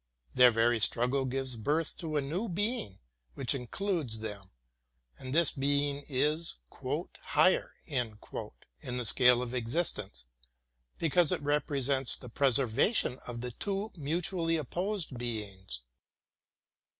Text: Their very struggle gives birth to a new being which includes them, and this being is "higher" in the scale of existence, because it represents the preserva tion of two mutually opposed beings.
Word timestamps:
Their 0.33 0.49
very 0.49 0.79
struggle 0.79 1.25
gives 1.25 1.55
birth 1.55 1.95
to 1.99 2.17
a 2.17 2.21
new 2.21 2.49
being 2.49 2.97
which 3.35 3.53
includes 3.53 4.17
them, 4.21 4.49
and 5.19 5.31
this 5.31 5.51
being 5.51 6.03
is 6.09 6.55
"higher" 6.73 7.75
in 7.85 8.17
the 8.27 9.05
scale 9.05 9.43
of 9.43 9.53
existence, 9.53 10.25
because 10.97 11.31
it 11.31 11.43
represents 11.43 12.17
the 12.17 12.31
preserva 12.31 12.95
tion 12.95 13.19
of 13.27 13.43
two 13.59 13.91
mutually 13.95 14.57
opposed 14.57 15.19
beings. 15.19 15.81